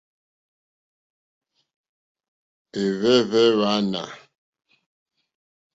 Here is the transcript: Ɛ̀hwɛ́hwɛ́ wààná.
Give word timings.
Ɛ̀hwɛ́hwɛ́ 2.81 3.45
wààná. 3.59 4.01